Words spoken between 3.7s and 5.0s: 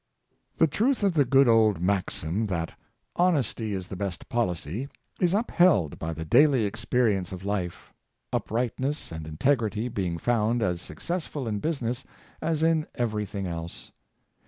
is the best policy,"